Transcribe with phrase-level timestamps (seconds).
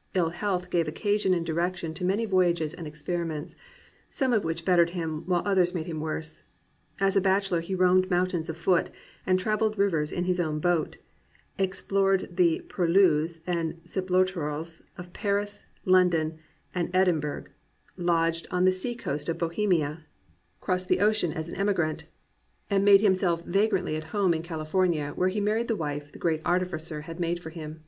[0.00, 3.56] '* Ill health gave occasion and direction to many voyages and experiments,
[4.10, 6.42] some of which bettered him, while others made him worse.
[7.00, 8.90] As a bachelor he roamed mountains afoot
[9.24, 10.98] and travelled rivers in his own boat,
[11.56, 16.40] explored the purlieus and subUttorals of Paris, London,
[16.74, 17.44] and Edinburgh,
[17.96, 20.04] lodged "on the seacoast of Bohemia,"
[20.60, 24.10] crossed the ocean as an emi 363 COMPANIONABLE BOOKS grant, and made himself vagrantly at
[24.12, 27.84] home in Cali fornia where he married the wife "the great Artificer made for him."